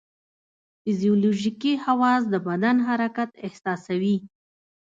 فزیولوژیکي 0.83 1.73
حواس 1.85 2.21
د 2.33 2.35
بدن 2.47 2.77
حرکت 2.87 3.29
احساسوي. 3.45 4.17